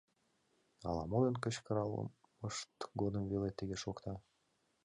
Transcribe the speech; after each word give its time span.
—Ала 0.87 1.03
модын 1.11 1.35
кычкырлымышт 1.43 2.75
годым 3.01 3.23
веле 3.31 3.49
тыге 3.57 3.75
шокта? 3.83 4.13